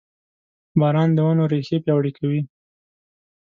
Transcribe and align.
•باران 0.79 1.09
د 1.13 1.17
ونو 1.27 1.43
ریښې 1.51 1.77
پیاوړې 1.83 2.11
کوي. 2.17 2.41